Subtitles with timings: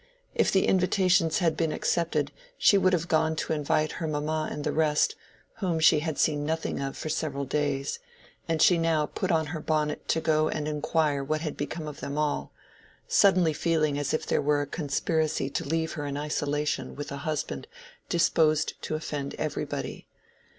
[0.33, 4.63] If the invitations had been accepted she would have gone to invite her mamma and
[4.63, 5.15] the rest,
[5.57, 7.99] whom she had seen nothing of for several days;
[8.49, 11.99] and she now put on her bonnet to go and inquire what had become of
[11.99, 12.51] them all,
[13.07, 17.17] suddenly feeling as if there were a conspiracy to leave her in isolation with a
[17.17, 17.67] husband
[18.09, 20.07] disposed to offend everybody.